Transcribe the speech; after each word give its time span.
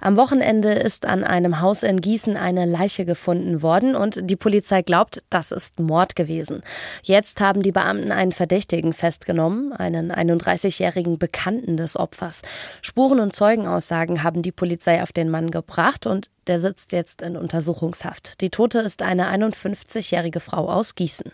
Am 0.00 0.16
Wochenende 0.16 0.72
ist 0.72 1.06
an 1.06 1.24
einem 1.24 1.60
Haus 1.60 1.82
in 1.82 2.00
Gießen 2.00 2.36
eine 2.36 2.66
Leiche 2.66 3.04
gefunden 3.04 3.62
worden 3.62 3.96
und 3.96 4.28
die 4.28 4.36
Polizei 4.36 4.82
glaubt, 4.82 5.22
das 5.30 5.52
ist 5.52 5.80
Mord 5.80 6.16
gewesen. 6.16 6.62
Jetzt 7.02 7.40
haben 7.40 7.62
die 7.62 7.72
Beamten 7.72 8.12
einen 8.12 8.32
Verdächtigen 8.32 8.92
festgenommen, 8.92 9.72
einen 9.72 10.12
31-jährigen 10.12 11.18
Bekannten 11.18 11.76
des 11.76 11.96
Opfers. 11.96 12.42
Spuren 12.82 13.20
und 13.20 13.34
Zeugenaussagen 13.34 14.22
haben 14.22 14.42
die 14.42 14.52
Polizei 14.52 15.02
auf 15.02 15.12
den 15.12 15.30
Mann 15.30 15.50
gebracht 15.50 16.06
und 16.06 16.28
der 16.46 16.58
sitzt 16.58 16.92
jetzt 16.92 17.22
in 17.22 17.36
Untersuchungshaft. 17.36 18.40
Die 18.40 18.50
Tote 18.50 18.80
ist 18.80 19.02
eine 19.02 19.30
51-jährige 19.30 20.40
Frau 20.40 20.68
aus 20.68 20.94
Gießen. 20.94 21.32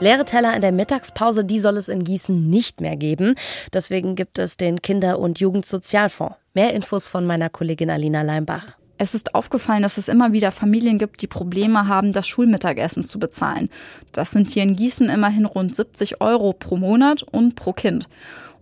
Leere 0.00 0.24
Teller 0.24 0.54
in 0.56 0.62
der 0.62 0.72
Mittagspause, 0.72 1.44
die 1.44 1.60
soll 1.60 1.76
es 1.76 1.88
in 1.88 2.02
Gießen 2.02 2.50
nicht 2.50 2.80
mehr 2.80 2.96
geben. 2.96 3.36
Deswegen 3.72 4.16
gibt 4.16 4.38
es 4.38 4.56
den 4.56 4.82
Kinder- 4.82 5.20
und 5.20 5.38
Jugendsozialfonds. 5.38 6.41
Mehr 6.54 6.74
Infos 6.74 7.08
von 7.08 7.24
meiner 7.24 7.48
Kollegin 7.48 7.88
Alina 7.88 8.20
Leimbach. 8.20 8.76
Es 8.98 9.14
ist 9.14 9.34
aufgefallen, 9.34 9.82
dass 9.82 9.96
es 9.96 10.08
immer 10.08 10.34
wieder 10.34 10.52
Familien 10.52 10.98
gibt, 10.98 11.22
die 11.22 11.26
Probleme 11.26 11.88
haben, 11.88 12.12
das 12.12 12.28
Schulmittagessen 12.28 13.06
zu 13.06 13.18
bezahlen. 13.18 13.70
Das 14.12 14.32
sind 14.32 14.50
hier 14.50 14.62
in 14.62 14.76
Gießen 14.76 15.08
immerhin 15.08 15.46
rund 15.46 15.74
70 15.74 16.20
Euro 16.20 16.52
pro 16.52 16.76
Monat 16.76 17.22
und 17.22 17.56
pro 17.56 17.72
Kind. 17.72 18.06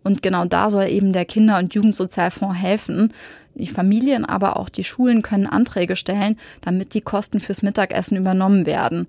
Und 0.04 0.22
genau 0.22 0.44
da 0.44 0.70
soll 0.70 0.84
eben 0.84 1.12
der 1.12 1.24
Kinder- 1.24 1.58
und 1.58 1.74
Jugendsozialfonds 1.74 2.60
helfen. 2.60 3.12
Die 3.56 3.66
Familien, 3.66 4.24
aber 4.24 4.56
auch 4.56 4.68
die 4.68 4.84
Schulen 4.84 5.22
können 5.22 5.48
Anträge 5.48 5.96
stellen, 5.96 6.38
damit 6.60 6.94
die 6.94 7.00
Kosten 7.00 7.40
fürs 7.40 7.62
Mittagessen 7.62 8.16
übernommen 8.16 8.66
werden. 8.66 9.08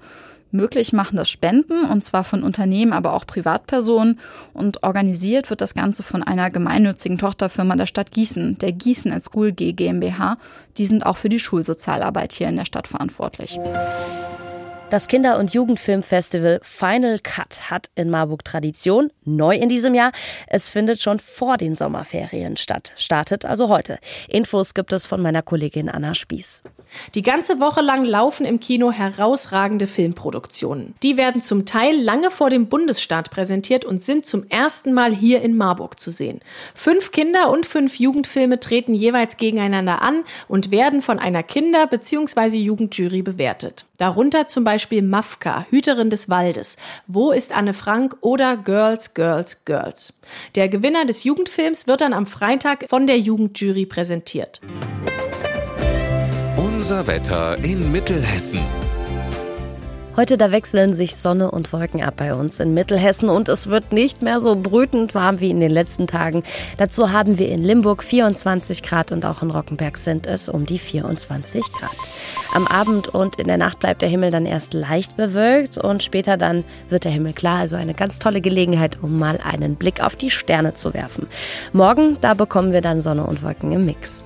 Möglich 0.52 0.94
machen 0.94 1.16
das 1.16 1.30
Spenden, 1.30 1.86
und 1.86 2.04
zwar 2.04 2.24
von 2.24 2.44
Unternehmen, 2.44 2.94
aber 2.94 3.14
auch 3.14 3.26
Privatpersonen. 3.26 4.20
Und 4.54 4.84
organisiert 4.84 5.50
wird 5.50 5.62
das 5.62 5.74
Ganze 5.74 6.04
von 6.04 6.24
einer 6.24 6.50
gemeinnützigen 6.50 7.18
Tochterfirma 7.18 7.76
der 7.76 7.86
Stadt 7.86 8.12
Gießen, 8.12 8.58
der 8.58 8.72
Gießen 8.72 9.12
at 9.14 9.24
School 9.24 9.52
G 9.52 9.74
GmbH. 9.74 10.38
Die 10.78 10.86
sind 10.86 11.06
auch 11.06 11.18
für 11.18 11.30
die 11.30 11.40
Schulsozialarbeit 11.40 12.34
hier 12.34 12.50
in 12.50 12.58
der 12.58 12.66
Stadt 12.66 12.88
verantwortlich. 12.88 13.60
Das 14.92 15.08
Kinder- 15.08 15.40
und 15.40 15.54
Jugendfilmfestival 15.54 16.60
Final 16.64 17.20
Cut 17.20 17.72
hat 17.72 17.90
in 17.96 18.10
Marburg 18.10 18.44
Tradition, 18.44 19.10
neu 19.24 19.56
in 19.56 19.70
diesem 19.70 19.96
Jahr. 19.96 20.12
Es 20.48 20.68
findet 20.68 21.02
schon 21.02 21.20
vor 21.20 21.56
den 21.56 21.76
Sommerferien 21.76 22.58
statt, 22.58 22.92
startet 22.98 23.46
also 23.46 23.70
heute. 23.70 24.00
Infos 24.28 24.74
gibt 24.74 24.92
es 24.92 25.08
von 25.08 25.22
meiner 25.22 25.44
Kollegin 25.44 25.88
Anna 25.88 26.14
Spieß. 26.14 26.64
Die 27.16 27.22
ganze 27.22 27.62
Woche 27.62 27.80
lang 27.80 28.04
laufen 28.04 28.46
im 28.46 28.60
Kino 28.60 28.92
herausragende 28.92 29.88
Filmproduktionen. 29.88 30.94
Die 31.04 31.16
werden 31.16 31.42
zum 31.42 31.66
Teil 31.66 31.98
lange 31.98 32.30
vor 32.30 32.50
dem 32.50 32.68
Bundesstaat 32.68 33.32
präsentiert 33.32 33.86
und 33.86 34.02
sind 34.02 34.26
zum 34.26 34.46
ersten 34.50 34.92
Mal 34.92 35.16
hier 35.16 35.42
in 35.42 35.56
Marburg 35.56 36.02
zu 36.02 36.12
sehen. 36.12 36.42
Fünf 36.76 37.14
Kinder- 37.14 37.50
und 37.50 37.66
fünf 37.66 37.98
Jugendfilme 37.98 38.60
treten 38.60 38.94
jeweils 38.94 39.38
gegeneinander 39.38 40.02
an 40.02 40.26
und 40.50 40.70
werden 40.70 41.02
von 41.02 41.18
einer 41.18 41.44
Kinder- 41.44 41.88
bzw. 41.88 42.58
Jugendjury 42.58 43.22
bewertet. 43.22 43.86
Darunter 44.02 44.48
zum 44.48 44.64
Beispiel 44.64 45.04
Mafka, 45.04 45.68
Hüterin 45.70 46.10
des 46.10 46.28
Waldes, 46.28 46.78
Wo 47.06 47.30
ist 47.32 47.56
Anne 47.56 47.76
Frank 47.76 48.18
oder 48.22 48.58
Girls, 48.58 49.14
Girls, 49.14 49.64
Girls. 49.64 50.14
Der 50.56 50.70
Gewinner 50.70 51.06
des 51.06 51.24
Jugendfilms 51.24 51.86
wird 51.86 52.02
dann 52.02 52.14
am 52.14 52.26
Freitag 52.26 52.86
von 52.90 53.06
der 53.06 53.20
Jugendjury 53.20 53.86
präsentiert. 53.86 54.60
Unser 56.58 57.06
Wetter 57.06 57.64
in 57.64 57.92
Mittelhessen. 57.92 58.62
Heute 60.18 60.38
da 60.38 60.52
wechseln 60.52 60.94
sich 60.94 61.16
Sonne 61.16 61.52
und 61.52 61.72
Wolken 61.72 62.04
ab 62.04 62.16
bei 62.18 62.34
uns 62.34 62.60
in 62.60 62.74
Mittelhessen 62.74 63.30
und 63.30 63.48
es 63.48 63.68
wird 63.68 63.94
nicht 63.94 64.22
mehr 64.22 64.42
so 64.42 64.58
brütend 64.58 65.16
warm 65.16 65.40
wie 65.40 65.50
in 65.50 65.62
den 65.62 65.72
letzten 65.72 66.06
Tagen. 66.06 66.44
Dazu 66.76 67.14
haben 67.14 67.38
wir 67.38 67.48
in 67.48 67.64
Limburg 67.64 68.04
24 68.04 68.84
Grad 68.84 69.14
und 69.14 69.24
auch 69.24 69.42
in 69.42 69.52
Rockenberg 69.52 69.98
sind 69.98 70.28
es 70.28 70.50
um 70.50 70.66
die 70.66 70.80
24 70.80 71.62
Grad. 71.72 71.96
Am 72.54 72.68
Abend 72.68 73.08
und 73.08 73.38
in 73.38 73.48
der 73.48 73.58
Nacht 73.58 73.80
bleibt 73.80 74.02
der 74.02 74.10
Himmel 74.10 74.32
dann 74.32 74.46
erst 74.46 74.74
leicht 74.74 75.16
bewölkt 75.16 75.78
und 75.78 76.04
später 76.04 76.36
dann 76.36 76.66
wird 76.90 77.06
der 77.06 77.12
Himmel 77.12 77.32
klar. 77.32 77.60
Also 77.60 77.78
eine 77.78 77.94
ganz 77.94 78.20
tolle 78.20 78.42
Gelegenheit, 78.42 79.00
um 79.02 79.18
mal 79.18 79.40
einen 79.42 79.76
Blick 79.76 80.04
auf 80.04 80.18
die 80.18 80.30
Sterne 80.30 80.74
zu 80.74 80.94
werfen. 80.94 81.28
Morgen, 81.72 82.18
da 82.20 82.34
bekommen 82.34 82.74
wir 82.74 82.82
dann 82.82 83.02
Sonne 83.02 83.26
und 83.26 83.44
Wolken 83.44 83.72
im 83.72 83.86
Mix. 83.86 84.26